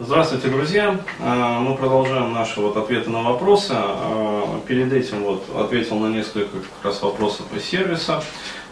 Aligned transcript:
Здравствуйте, 0.00 0.46
друзья! 0.46 1.00
А, 1.18 1.58
мы 1.58 1.74
продолжаем 1.74 2.32
наши 2.32 2.60
вот 2.60 2.76
ответы 2.76 3.10
на 3.10 3.20
вопросы. 3.20 3.72
А, 3.74 4.60
перед 4.68 4.92
этим 4.92 5.24
вот 5.24 5.42
ответил 5.56 5.98
на 5.98 6.06
несколько 6.06 6.58
как 6.58 6.84
раз 6.84 7.02
вопросов 7.02 7.46
из 7.52 7.64
сервиса, 7.64 8.22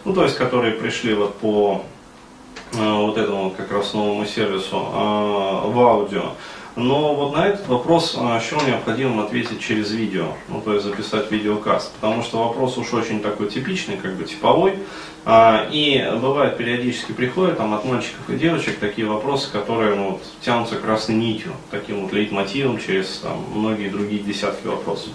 ну 0.05 0.13
то 0.13 0.23
есть 0.23 0.37
которые 0.37 0.71
пришли 0.71 1.13
вот 1.13 1.35
по 1.35 1.83
а, 2.79 3.01
вот 3.01 3.17
этому 3.17 3.51
как 3.51 3.69
раз 3.73 3.93
новому 3.93 4.25
сервису 4.25 4.79
в 4.79 5.77
аудио. 5.77 6.31
Но 6.77 7.15
вот 7.15 7.35
на 7.35 7.47
этот 7.47 7.67
вопрос 7.67 8.11
счел 8.11 8.61
необходимым 8.67 9.21
ответить 9.21 9.59
через 9.59 9.91
видео, 9.91 10.27
ну 10.47 10.61
то 10.61 10.73
есть 10.73 10.85
записать 10.85 11.31
видеокаст, 11.31 11.91
потому 11.93 12.21
что 12.21 12.43
вопрос 12.43 12.77
уж 12.77 12.93
очень 12.93 13.19
такой 13.19 13.49
типичный, 13.49 13.97
как 13.97 14.15
бы 14.15 14.25
типовой, 14.25 14.75
а, 15.25 15.67
и 15.71 16.07
бывает 16.21 16.55
периодически 16.55 17.13
приходят 17.13 17.57
там 17.57 17.73
от 17.73 17.83
мальчиков 17.83 18.29
и 18.29 18.37
девочек 18.37 18.77
такие 18.77 19.07
вопросы, 19.07 19.51
которые 19.51 19.95
ну, 19.95 20.11
вот, 20.11 20.21
тянутся 20.41 20.75
красной 20.75 21.15
нитью, 21.15 21.51
таким 21.71 22.03
вот 22.03 22.13
лейтмотивом 22.13 22.79
через 22.79 23.17
там, 23.23 23.43
многие 23.55 23.89
другие 23.89 24.21
десятки 24.21 24.67
вопросов. 24.67 25.09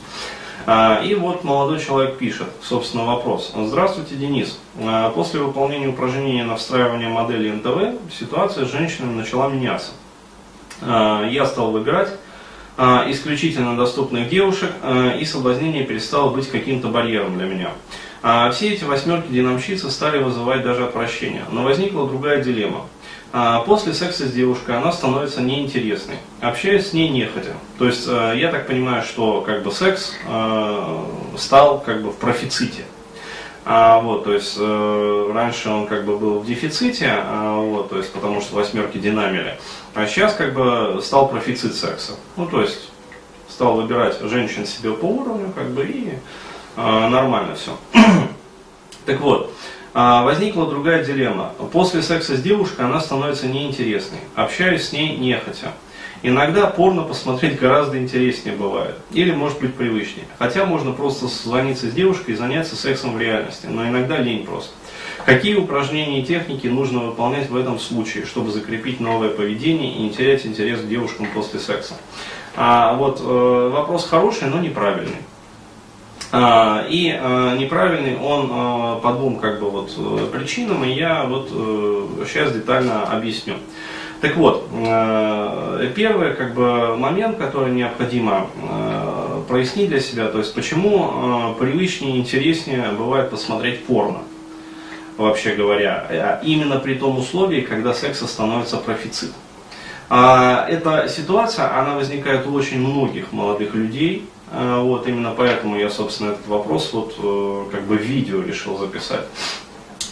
А, 0.66 1.00
и 1.04 1.14
вот 1.14 1.44
молодой 1.44 1.78
человек 1.78 2.18
пишет, 2.18 2.48
собственно, 2.60 3.04
вопрос. 3.04 3.52
Здравствуйте, 3.56 4.16
Денис. 4.16 4.58
А, 4.80 5.10
после 5.10 5.38
выполнения 5.38 5.86
упражнения 5.86 6.42
на 6.42 6.56
встраивание 6.56 7.08
модели 7.08 7.52
НТВ 7.52 8.12
ситуация 8.12 8.66
с 8.66 8.72
женщинами 8.72 9.14
начала 9.14 9.48
меняться. 9.48 9.92
Я 10.84 11.46
стал 11.46 11.70
выбирать 11.70 12.10
исключительно 12.78 13.76
доступных 13.76 14.28
девушек, 14.28 14.70
и 15.20 15.24
соблазнение 15.24 15.84
перестало 15.84 16.30
быть 16.30 16.50
каким-то 16.50 16.88
барьером 16.88 17.36
для 17.36 17.46
меня. 17.46 17.70
А 18.22 18.50
все 18.50 18.72
эти 18.72 18.84
восьмерки 18.84 19.28
динамщицы 19.28 19.90
стали 19.90 20.22
вызывать 20.22 20.62
даже 20.62 20.84
отвращение. 20.84 21.44
Но 21.50 21.64
возникла 21.64 22.06
другая 22.08 22.42
дилемма. 22.42 22.86
А 23.34 23.60
после 23.60 23.94
секса 23.94 24.26
с 24.26 24.32
девушкой 24.32 24.76
она 24.76 24.92
становится 24.92 25.40
неинтересной. 25.40 26.16
Общаюсь 26.40 26.88
с 26.88 26.92
ней 26.92 27.08
нехотя. 27.08 27.54
То 27.78 27.86
есть 27.86 28.06
я 28.06 28.50
так 28.50 28.66
понимаю, 28.66 29.02
что 29.02 29.40
как 29.40 29.62
бы 29.62 29.72
секс 29.72 30.14
стал 31.38 31.80
как 31.80 32.02
бы 32.02 32.10
в 32.10 32.16
профиците. 32.16 32.84
А, 33.64 34.00
вот, 34.00 34.24
то 34.24 34.32
есть 34.32 34.56
э, 34.58 35.30
раньше 35.32 35.70
он 35.70 35.86
как 35.86 36.04
бы 36.04 36.18
был 36.18 36.40
в 36.40 36.46
дефиците, 36.46 37.10
а, 37.10 37.60
вот, 37.60 37.90
то 37.90 37.98
есть 37.98 38.12
потому 38.12 38.40
что 38.40 38.56
восьмерки 38.56 38.98
динамили, 38.98 39.56
а 39.94 40.06
сейчас 40.06 40.34
как 40.34 40.52
бы 40.52 41.00
стал 41.00 41.28
профицит 41.28 41.76
секса. 41.76 42.14
Ну, 42.36 42.46
то 42.46 42.60
есть 42.60 42.90
стал 43.48 43.74
выбирать 43.74 44.18
женщин 44.22 44.66
себе 44.66 44.92
по 44.92 45.04
уровню, 45.04 45.52
как 45.54 45.70
бы 45.70 45.84
и 45.84 46.14
а, 46.76 47.08
нормально 47.08 47.54
все. 47.54 47.78
так 49.06 49.20
вот, 49.20 49.54
а, 49.94 50.24
возникла 50.24 50.66
другая 50.66 51.04
дилемма. 51.04 51.52
После 51.70 52.02
секса 52.02 52.36
с 52.36 52.42
девушкой 52.42 52.86
она 52.86 53.00
становится 53.00 53.46
неинтересной. 53.46 54.20
Общаюсь 54.34 54.88
с 54.88 54.92
ней 54.92 55.16
нехотя. 55.18 55.72
Иногда 56.22 56.66
порно 56.68 57.02
посмотреть 57.02 57.58
гораздо 57.58 57.98
интереснее 57.98 58.54
бывает. 58.54 58.96
Или 59.10 59.32
может 59.32 59.60
быть 59.60 59.74
привычнее. 59.74 60.26
Хотя 60.38 60.64
можно 60.64 60.92
просто 60.92 61.26
созвониться 61.26 61.88
с 61.88 61.92
девушкой 61.92 62.32
и 62.32 62.36
заняться 62.36 62.76
сексом 62.76 63.14
в 63.14 63.20
реальности. 63.20 63.66
Но 63.66 63.86
иногда 63.86 64.18
лень 64.18 64.44
просто. 64.44 64.72
Какие 65.24 65.56
упражнения 65.56 66.20
и 66.20 66.24
техники 66.24 66.66
нужно 66.66 67.00
выполнять 67.00 67.48
в 67.50 67.56
этом 67.56 67.78
случае, 67.78 68.24
чтобы 68.24 68.52
закрепить 68.52 69.00
новое 69.00 69.30
поведение 69.30 69.94
и 69.94 70.02
не 70.02 70.10
терять 70.10 70.46
интерес 70.46 70.80
к 70.80 70.88
девушкам 70.88 71.26
после 71.34 71.58
секса? 71.58 71.94
А, 72.54 72.94
вот 72.94 73.20
э, 73.20 73.68
вопрос 73.72 74.06
хороший, 74.06 74.48
но 74.48 74.60
неправильный. 74.60 75.16
А, 76.34 76.86
и 76.88 77.14
а, 77.14 77.54
неправильный 77.58 78.16
он 78.16 78.48
а, 78.50 78.96
по 79.00 79.12
двум 79.12 79.36
как 79.36 79.60
бы, 79.60 79.68
вот, 79.68 79.92
э, 79.98 80.26
причинам, 80.32 80.82
и 80.82 80.90
я 80.90 81.24
вот 81.24 81.48
сейчас 82.26 82.52
э, 82.52 82.54
детально 82.54 83.02
объясню. 83.02 83.56
Так 84.22 84.36
вот, 84.36 84.66
э, 84.72 85.92
первый 85.94 86.32
как 86.32 86.54
бы, 86.54 86.96
момент, 86.96 87.36
который 87.36 87.70
необходимо 87.72 88.46
прояснить 89.46 89.90
для 89.90 90.00
себя, 90.00 90.28
то 90.28 90.38
есть 90.38 90.54
почему 90.54 91.54
привычнее 91.58 92.16
и 92.16 92.20
интереснее 92.20 92.92
бывает 92.96 93.28
посмотреть 93.28 93.84
порно, 93.84 94.20
вообще 95.18 95.54
говоря, 95.54 96.40
именно 96.42 96.78
при 96.78 96.94
том 96.94 97.18
условии, 97.18 97.60
когда 97.60 97.92
секса 97.92 98.26
становится 98.26 98.78
профицит. 98.78 99.32
Эта 100.08 101.08
ситуация, 101.08 101.76
она 101.78 101.96
возникает 101.96 102.46
у 102.46 102.54
очень 102.54 102.78
многих 102.78 103.32
молодых 103.32 103.74
людей, 103.74 104.28
вот 104.52 105.08
именно 105.08 105.32
поэтому 105.36 105.78
я, 105.78 105.88
собственно, 105.88 106.32
этот 106.32 106.46
вопрос 106.46 106.92
вот 106.92 107.14
э, 107.18 107.64
как 107.72 107.82
бы 107.84 107.96
видео 107.96 108.42
решил 108.42 108.76
записать. 108.76 109.24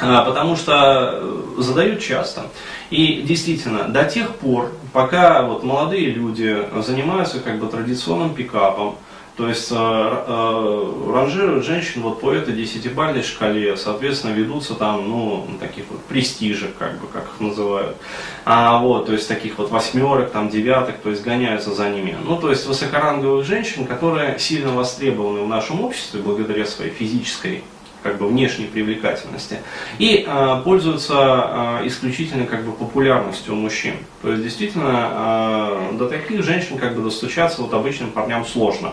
А, 0.03 0.25
потому 0.25 0.57
что 0.57 1.11
э, 1.13 1.43
задают 1.59 2.01
часто. 2.01 2.47
И 2.89 3.23
действительно, 3.23 3.85
до 3.85 4.05
тех 4.05 4.35
пор, 4.37 4.73
пока 4.93 5.43
вот 5.43 5.63
молодые 5.63 6.11
люди 6.11 6.57
занимаются 6.83 7.41
как 7.41 7.59
бы 7.59 7.67
традиционным 7.67 8.35
пикапом, 8.35 8.97
то 9.41 9.49
есть 9.49 9.69
э, 9.71 9.75
э, 9.75 11.13
ранжируют 11.15 11.65
женщин 11.65 12.03
вот 12.03 12.21
по 12.21 12.31
этой 12.31 12.53
десятибальной 12.53 13.23
шкале, 13.23 13.75
соответственно, 13.75 14.33
ведутся 14.35 14.75
там, 14.75 15.09
ну, 15.09 15.47
таких 15.59 15.85
вот 15.89 16.03
престижек, 16.03 16.77
как 16.79 17.01
бы, 17.01 17.07
как 17.07 17.25
их 17.25 17.41
называют. 17.41 17.97
А 18.45 18.79
вот, 18.81 19.07
то 19.07 19.15
есть 19.15 19.27
таких 19.29 19.57
вот 19.57 19.71
восьмерок, 19.71 20.31
там, 20.31 20.51
девяток, 20.51 20.99
то 20.99 21.09
есть 21.09 21.23
гоняются 21.23 21.73
за 21.73 21.89
ними. 21.89 22.19
Ну, 22.23 22.37
то 22.37 22.51
есть 22.51 22.67
высокоранговых 22.67 23.47
женщин, 23.47 23.87
которые 23.87 24.39
сильно 24.39 24.73
востребованы 24.73 25.41
в 25.41 25.49
нашем 25.49 25.81
обществе 25.81 26.21
благодаря 26.21 26.67
своей 26.67 26.91
физической 26.91 27.65
как 28.03 28.19
бы 28.19 28.29
внешней 28.29 28.67
привлекательности 28.67 29.61
и 29.99 30.27
э, 30.27 30.63
пользуются 30.65 31.81
э, 31.83 31.87
исключительно 31.87 32.45
как 32.45 32.67
бы 32.67 32.73
популярностью 32.73 33.55
у 33.55 33.57
мужчин. 33.57 33.95
То 34.21 34.33
есть 34.33 34.43
действительно 34.43 35.89
э, 35.93 35.97
до 35.97 36.11
таких 36.11 36.43
женщин 36.43 36.77
как 36.77 36.95
бы 36.95 37.03
достучаться 37.03 37.63
вот 37.63 37.73
обычным 37.73 38.11
парням 38.11 38.45
сложно. 38.45 38.93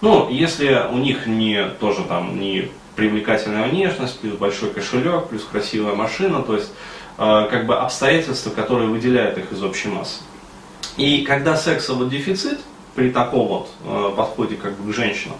Ну, 0.00 0.28
если 0.30 0.86
у 0.90 0.98
них 0.98 1.26
не 1.26 1.68
тоже 1.80 2.02
там 2.04 2.38
не 2.38 2.70
привлекательная 2.96 3.68
внешность, 3.68 4.18
плюс 4.20 4.34
большой 4.34 4.70
кошелек, 4.70 5.28
плюс 5.28 5.44
красивая 5.44 5.94
машина, 5.94 6.42
то 6.42 6.54
есть 6.54 6.72
э, 7.18 7.48
как 7.50 7.66
бы 7.66 7.76
обстоятельства, 7.76 8.50
которые 8.50 8.88
выделяют 8.88 9.38
их 9.38 9.52
из 9.52 9.62
общей 9.62 9.88
массы. 9.88 10.20
И 10.96 11.22
когда 11.22 11.56
секса 11.56 11.94
вот 11.94 12.08
дефицит, 12.08 12.60
при 12.94 13.10
таком 13.10 13.48
вот 13.48 13.68
э, 13.84 14.12
подходе 14.16 14.56
как 14.56 14.76
бы 14.76 14.92
к 14.92 14.94
женщинам, 14.94 15.36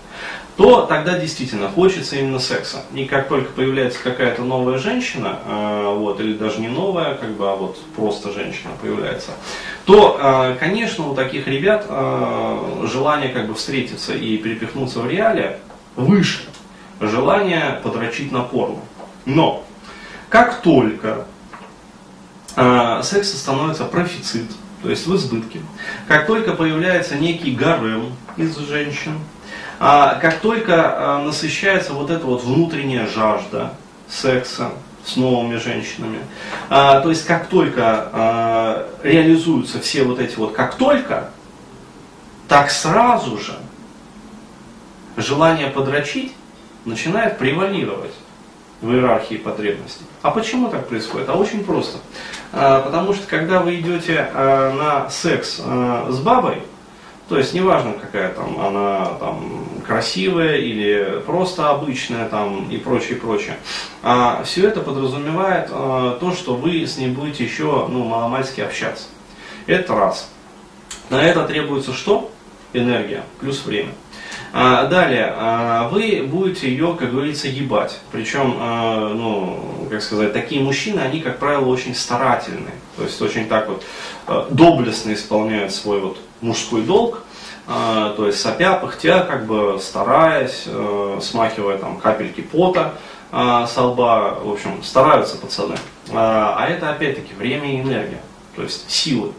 то 0.57 0.83
тогда 0.87 1.19
действительно 1.19 1.69
хочется 1.69 2.17
именно 2.17 2.39
секса. 2.39 2.85
И 2.95 3.05
как 3.05 3.29
только 3.29 3.53
появляется 3.53 3.99
какая-то 4.03 4.43
новая 4.43 4.79
женщина, 4.79 5.39
э, 5.47 5.95
вот, 5.97 6.21
или 6.21 6.35
даже 6.35 6.61
не 6.61 6.69
новая, 6.69 7.15
как 7.15 7.31
бы, 7.31 7.49
а 7.49 7.55
вот 7.55 7.79
просто 7.97 8.33
женщина 8.33 8.71
появляется, 8.81 9.31
то, 9.85 10.19
э, 10.19 10.57
конечно, 10.59 11.09
у 11.09 11.15
таких 11.15 11.47
ребят 11.47 11.87
э, 11.89 12.87
желание 12.91 13.29
как 13.29 13.47
бы 13.47 13.55
встретиться 13.55 14.15
и 14.15 14.39
перепихнуться 14.39 15.01
в 15.01 15.11
реале 15.11 15.59
выше 15.97 16.41
желание 17.01 17.81
подрочить 17.83 18.33
на 18.33 18.43
порно. 18.43 18.79
Но, 19.27 19.65
как 20.31 20.63
только 20.63 21.27
э, 22.57 23.01
секса 23.03 23.37
становится 23.37 23.85
профицит, 23.85 24.51
то 24.83 24.89
есть 24.89 25.07
в 25.07 25.15
избытке, 25.17 25.61
как 26.09 26.27
только 26.27 26.53
появляется 26.53 27.17
некий 27.17 27.53
гарем 27.53 28.15
из 28.37 28.57
женщин, 28.57 29.19
а, 29.81 30.15
как 30.21 30.39
только 30.39 31.21
насыщается 31.25 31.95
вот 31.95 32.11
эта 32.11 32.25
вот 32.27 32.45
внутренняя 32.45 33.07
жажда 33.07 33.75
секса 34.09 34.71
с 35.05 35.17
новыми 35.17 35.57
женщинами, 35.57 36.19
а, 36.71 37.01
то 37.01 37.11
есть 37.11 37.27
как 37.27 37.49
только 37.49 38.09
а, 38.13 38.89
реализуются 39.03 39.81
все 39.81 40.05
вот 40.05 40.19
эти 40.19 40.37
вот, 40.37 40.53
как 40.53 40.77
только, 40.77 41.31
так 42.49 42.71
сразу 42.71 43.39
же 43.39 43.59
желание 45.17 45.69
подрочить 45.69 46.33
начинает 46.85 47.39
превалировать 47.39 48.13
в 48.81 48.93
иерархии 48.93 49.37
потребностей. 49.37 50.05
А 50.23 50.31
почему 50.31 50.69
так 50.69 50.89
происходит? 50.89 51.29
А 51.29 51.35
очень 51.35 51.65
просто. 51.65 51.99
А, 52.53 52.81
потому 52.83 53.15
что 53.15 53.27
когда 53.27 53.61
вы 53.61 53.77
идете 53.77 54.29
а, 54.33 54.73
на 54.73 55.11
секс 55.11 55.61
а, 55.65 56.09
с 56.11 56.19
бабой, 56.21 56.63
то 57.29 57.39
есть 57.39 57.55
неважно, 57.55 57.95
какая 57.95 58.33
там 58.35 58.61
она 58.61 59.07
там 59.19 59.65
красивая 59.87 60.57
или 60.57 61.23
просто 61.27 61.71
обычная 61.71 62.29
там 62.29 62.69
и 62.71 62.77
прочее, 62.77 63.17
прочее. 63.17 63.57
А, 64.03 64.43
все 64.45 64.69
это 64.69 64.81
подразумевает 64.81 65.69
а, 65.71 66.19
то, 66.19 66.33
что 66.33 66.55
вы 66.55 66.87
с 66.87 66.97
ней 66.97 67.09
будете 67.09 67.45
еще 67.45 67.87
ну, 67.89 68.05
маломальски 68.05 68.61
общаться. 68.61 69.05
Это 69.67 69.95
раз. 69.95 70.31
На 71.11 71.23
это 71.23 71.45
требуется 71.45 71.93
что? 71.93 72.31
Энергия 72.73 73.23
плюс 73.41 73.65
время. 73.65 73.93
А, 74.57 74.87
далее, 74.87 75.35
а, 75.37 75.89
вы 75.89 76.25
будете 76.29 76.69
ее, 76.69 76.97
как 76.97 77.11
говорится, 77.11 77.49
ебать. 77.49 77.99
Причем, 78.13 78.57
а, 78.61 79.13
ну, 79.13 79.89
как 79.91 80.01
сказать, 80.01 80.33
такие 80.33 80.63
мужчины, 80.63 81.01
они, 81.01 81.21
как 81.21 81.41
правило, 81.41 81.67
очень 81.67 81.93
старательные. 81.93 82.75
То 82.97 83.03
есть 83.03 83.21
очень 83.21 83.49
так 83.49 83.69
вот 83.69 83.85
а, 84.29 84.47
доблестно 84.51 85.13
исполняют 85.13 85.73
свой 85.73 85.99
вот 85.99 86.19
мужской 86.41 86.83
долг, 86.83 87.24
то 87.67 88.27
есть 88.27 88.41
сопя, 88.41 88.75
пыхтя, 88.75 89.21
как 89.21 89.47
бы 89.47 89.79
стараясь, 89.81 90.65
э, 90.67 91.19
смахивая 91.23 91.79
там 91.79 91.97
капельки 91.97 92.43
пота 92.43 92.95
э, 93.33 93.67
со 93.67 93.83
лба, 93.85 94.39
в 94.43 94.53
общем, 94.53 94.83
стараются 94.83 95.39
пацаны. 95.39 95.77
Э, 96.09 96.13
а 96.13 96.67
это 96.69 96.91
опять-таки 96.91 97.33
время 97.35 97.73
и 97.73 97.81
энергия, 97.81 98.21
то 98.55 98.63
есть 98.63 98.91
силы. 98.91 99.33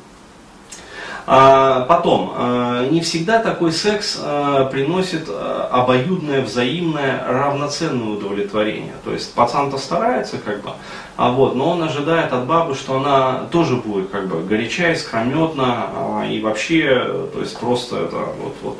А, 1.27 1.81
потом, 1.81 2.33
а, 2.36 2.88
не 2.88 3.01
всегда 3.01 3.39
такой 3.39 3.72
секс 3.72 4.19
а, 4.22 4.66
приносит 4.66 5.25
а, 5.27 5.68
обоюдное, 5.72 6.42
взаимное, 6.42 7.24
равноценное 7.27 8.16
удовлетворение. 8.16 8.94
То 9.04 9.12
есть 9.12 9.33
пацан-то 9.33 9.77
старается, 9.80 10.38
как 10.38 10.62
бы, 10.62 10.72
а 11.18 11.31
вот, 11.31 11.56
но 11.56 11.72
он 11.72 11.81
ожидает 11.81 12.31
от 12.31 12.45
бабы, 12.45 12.75
что 12.75 12.98
она 12.98 13.48
тоже 13.51 13.75
будет 13.77 14.10
как 14.10 14.27
бы 14.27 14.44
горяча, 14.44 14.94
искрометна 14.94 15.88
а, 15.95 16.27
и 16.30 16.39
вообще, 16.42 17.27
то 17.33 17.39
есть 17.39 17.57
просто 17.60 18.04
это 18.04 18.18
вот, 18.18 18.56
вот, 18.62 18.77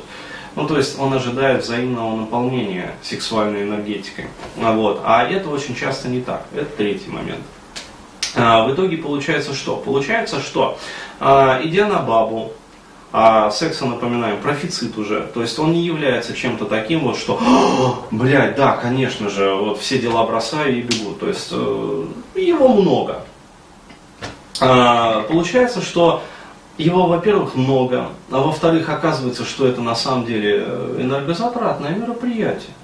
ну, 0.54 0.66
то 0.66 0.76
есть 0.76 0.98
он 0.98 1.12
ожидает 1.12 1.64
взаимного 1.64 2.16
наполнения 2.16 2.92
сексуальной 3.02 3.64
энергетикой. 3.64 4.26
А, 4.62 4.72
вот. 4.72 5.02
а 5.04 5.24
это 5.24 5.50
очень 5.50 5.74
часто 5.74 6.08
не 6.08 6.20
так. 6.20 6.44
Это 6.54 6.64
третий 6.64 7.10
момент. 7.10 7.40
А, 8.36 8.66
в 8.66 8.74
итоге 8.74 8.98
получается 8.98 9.54
что? 9.54 9.76
Получается, 9.76 10.40
что 10.40 10.78
а, 11.18 11.58
идя 11.62 11.88
на 11.88 12.00
бабу, 12.00 12.52
а 13.12 13.50
секса, 13.50 13.86
напоминаем, 13.86 14.40
профицит 14.42 14.98
уже. 14.98 15.22
То 15.32 15.40
есть 15.40 15.58
он 15.58 15.72
не 15.72 15.82
является 15.82 16.34
чем-то 16.34 16.66
таким 16.66 17.00
вот, 17.00 17.16
что, 17.16 17.40
блядь, 18.10 18.56
да, 18.56 18.76
конечно 18.76 19.30
же, 19.30 19.54
вот 19.54 19.80
все 19.80 19.98
дела 19.98 20.26
бросаю 20.26 20.78
и 20.78 20.82
бегу. 20.82 21.14
То 21.14 21.28
есть 21.28 21.48
э, 21.50 22.04
его 22.34 22.68
много. 22.68 23.22
А, 24.60 25.22
получается, 25.22 25.80
что 25.80 26.22
его, 26.76 27.06
во-первых, 27.06 27.54
много, 27.54 28.10
а 28.30 28.40
во-вторых, 28.40 28.90
оказывается, 28.90 29.44
что 29.46 29.66
это 29.66 29.80
на 29.80 29.94
самом 29.94 30.26
деле 30.26 30.64
э, 30.66 30.98
энергозатратное 31.00 31.92
мероприятие. 31.92 32.74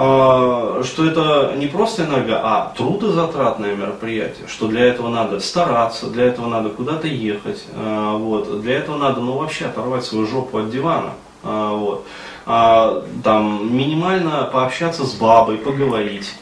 А, 0.00 0.80
что 0.84 1.06
это 1.06 1.54
не 1.56 1.66
просто 1.66 2.04
энерго, 2.04 2.40
а 2.40 2.72
трудозатратное 2.76 3.74
мероприятие, 3.74 4.46
что 4.46 4.68
для 4.68 4.84
этого 4.84 5.08
надо 5.08 5.40
стараться, 5.40 6.06
для 6.06 6.26
этого 6.26 6.46
надо 6.46 6.68
куда-то 6.68 7.08
ехать, 7.08 7.64
а, 7.74 8.16
вот, 8.16 8.60
для 8.60 8.76
этого 8.76 8.96
надо, 8.96 9.20
ну, 9.20 9.36
вообще 9.36 9.64
оторвать 9.64 10.04
свою 10.04 10.28
жопу 10.28 10.58
от 10.58 10.70
дивана, 10.70 11.14
а, 11.42 11.74
вот, 11.74 12.06
там, 13.24 13.76
минимально 13.76 14.48
пообщаться 14.52 15.04
с 15.04 15.14
бабой, 15.14 15.58
поговорить, 15.58 16.32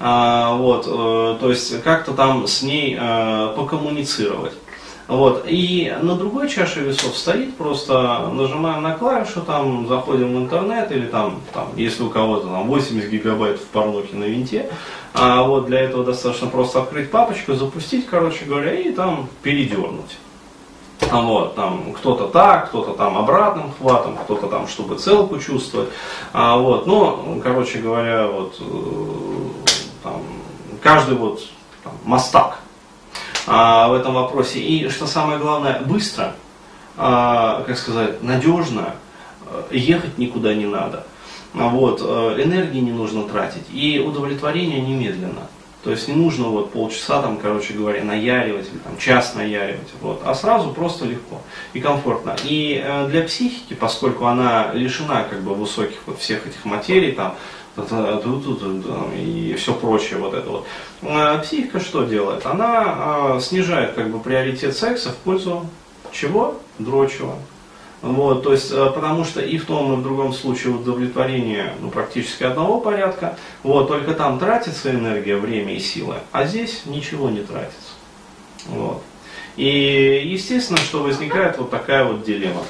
вот, 0.00 0.86
э, 0.88 1.36
то 1.40 1.50
есть 1.50 1.82
как-то 1.82 2.12
там 2.12 2.48
с 2.48 2.62
ней 2.62 2.98
э, 3.00 3.52
покоммуницировать. 3.56 4.52
Вот. 5.08 5.44
И 5.46 5.94
на 6.02 6.16
другой 6.16 6.48
чаше 6.48 6.80
весов 6.80 7.16
стоит, 7.16 7.56
просто 7.56 8.28
нажимаем 8.32 8.82
на 8.82 8.94
клавишу, 8.94 9.42
там, 9.42 9.86
заходим 9.86 10.34
в 10.34 10.38
интернет, 10.38 10.90
или 10.90 11.06
там, 11.06 11.40
там 11.52 11.68
если 11.76 12.02
у 12.02 12.10
кого-то 12.10 12.48
там 12.48 12.66
80 12.66 13.08
гигабайт 13.08 13.60
в 13.60 13.66
порнухе 13.66 14.16
на 14.16 14.24
винте, 14.24 14.70
а 15.14 15.44
вот 15.44 15.66
для 15.66 15.80
этого 15.80 16.04
достаточно 16.04 16.48
просто 16.48 16.82
открыть 16.82 17.10
папочку, 17.10 17.54
запустить, 17.54 18.06
короче 18.06 18.44
говоря, 18.46 18.74
и 18.74 18.90
там 18.90 19.28
передернуть. 19.42 20.18
А 21.10 21.20
вот, 21.20 21.54
там 21.54 21.92
кто-то 21.92 22.26
так, 22.26 22.68
кто-то 22.70 22.94
там 22.94 23.16
обратным 23.16 23.72
хватом, 23.78 24.16
кто-то 24.16 24.48
там, 24.48 24.66
чтобы 24.66 24.96
целку 24.96 25.38
чувствовать. 25.38 25.90
А 26.32 26.56
вот, 26.56 26.86
ну, 26.86 27.40
короче 27.44 27.78
говоря, 27.78 28.26
вот 28.26 28.56
э, 28.58 29.84
там, 30.02 30.22
каждый 30.82 31.16
вот 31.16 31.42
там, 31.84 31.92
мастак 32.04 32.58
а, 33.46 33.88
в 33.88 33.94
этом 33.94 34.14
вопросе. 34.14 34.60
И 34.60 34.88
что 34.88 35.06
самое 35.06 35.38
главное, 35.38 35.80
быстро, 35.80 36.34
а, 36.96 37.62
как 37.66 37.78
сказать, 37.78 38.22
надежно, 38.22 38.94
э, 39.48 39.76
ехать 39.76 40.18
никуда 40.18 40.54
не 40.54 40.66
надо. 40.66 41.06
Вот, 41.52 42.02
э, 42.02 42.42
энергии 42.42 42.80
не 42.80 42.92
нужно 42.92 43.22
тратить 43.22 43.64
и 43.72 43.98
удовлетворение 43.98 44.80
немедленно. 44.80 45.48
То 45.86 45.92
есть 45.92 46.08
не 46.08 46.14
нужно 46.16 46.48
вот 46.48 46.72
полчаса 46.72 47.22
там, 47.22 47.36
короче 47.36 47.72
говоря, 47.72 48.02
наяривать 48.02 48.66
или 48.72 48.78
там 48.78 48.98
час 48.98 49.36
наяривать, 49.36 49.86
вот, 50.00 50.20
а 50.24 50.34
сразу 50.34 50.72
просто 50.72 51.04
легко 51.04 51.40
и 51.74 51.80
комфортно. 51.80 52.34
И 52.42 52.82
э, 52.84 53.06
для 53.06 53.22
психики, 53.22 53.74
поскольку 53.74 54.26
она 54.26 54.72
лишена 54.72 55.22
как 55.22 55.42
бы 55.42 55.54
высоких 55.54 55.98
вот 56.06 56.18
всех 56.18 56.44
этих 56.44 56.64
материй, 56.64 57.12
там, 57.12 57.36
и 59.16 59.54
все 59.56 59.74
прочее 59.74 60.18
вот 60.18 60.34
это 60.34 60.50
вот. 60.50 60.66
А 61.02 61.38
психика 61.38 61.78
что 61.78 62.02
делает? 62.02 62.44
Она 62.46 62.82
а, 63.36 63.40
снижает 63.40 63.92
как 63.92 64.10
бы 64.10 64.18
приоритет 64.18 64.76
секса 64.76 65.10
в 65.10 65.16
пользу 65.18 65.68
чего? 66.10 66.60
Дрочего. 66.80 67.36
Вот, 68.02 68.42
то 68.42 68.52
есть, 68.52 68.70
а, 68.72 68.90
потому 68.90 69.24
что 69.24 69.40
и 69.40 69.58
в 69.58 69.64
том, 69.64 69.92
и 69.94 69.96
в 69.96 70.02
другом 70.02 70.32
случае 70.32 70.74
удовлетворение 70.74 71.72
ну, 71.80 71.90
практически 71.90 72.44
одного 72.44 72.80
порядка, 72.80 73.36
вот, 73.62 73.88
только 73.88 74.14
там 74.14 74.38
тратится 74.38 74.90
энергия, 74.90 75.36
время 75.36 75.74
и 75.74 75.78
силы, 75.78 76.16
а 76.32 76.46
здесь 76.46 76.82
ничего 76.84 77.30
не 77.30 77.40
тратится. 77.40 77.92
Вот. 78.66 79.02
И 79.56 80.22
естественно, 80.26 80.78
что 80.78 81.02
возникает 81.02 81.56
вот 81.56 81.70
такая 81.70 82.04
вот 82.04 82.24
дилемма. 82.24 82.62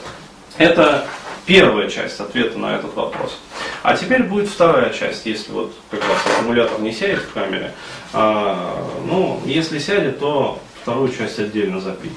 Это 0.58 1.06
первая 1.44 1.88
часть 1.90 2.20
ответа 2.20 2.58
на 2.58 2.76
этот 2.76 2.94
вопрос. 2.94 3.38
А 3.82 3.96
теперь 3.96 4.22
будет 4.22 4.48
вторая 4.48 4.92
часть, 4.92 5.26
если 5.26 5.52
вот 5.52 5.74
как 5.90 6.00
раз 6.00 6.18
аккумулятор 6.26 6.80
не 6.80 6.92
сядет 6.92 7.20
в 7.20 7.32
камере. 7.32 7.72
А, 8.12 8.84
ну, 9.06 9.40
если 9.44 9.78
сядет, 9.78 10.20
то 10.20 10.60
вторую 10.82 11.12
часть 11.12 11.38
отдельно 11.38 11.80
запилим. 11.80 12.14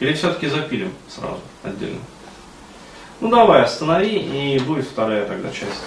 Или 0.00 0.12
все-таки 0.14 0.46
запилим 0.46 0.92
сразу 1.08 1.40
отдельно. 1.62 2.00
Ну 3.24 3.30
давай, 3.30 3.62
останови, 3.62 4.18
и 4.18 4.58
будет 4.58 4.84
вторая 4.84 5.24
тогда 5.24 5.48
часть. 5.48 5.82